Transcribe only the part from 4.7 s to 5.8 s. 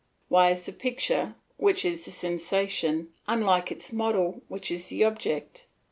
is the object?